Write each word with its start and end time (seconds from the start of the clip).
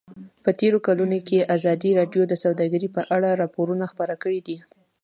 په 0.43 0.49
تېرو 0.59 0.77
کلونو 0.87 1.17
کې 1.27 1.47
ازادي 1.55 1.89
راډیو 1.99 2.23
د 2.27 2.33
سوداګري 2.43 2.89
په 2.95 3.01
اړه 3.15 3.29
راپورونه 3.41 3.83
خپاره 3.91 4.15
کړي 4.23 4.39
دي. 4.47 4.57